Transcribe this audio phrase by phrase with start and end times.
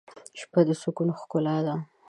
[0.39, 1.75] شپه د سکون ښکلا ده.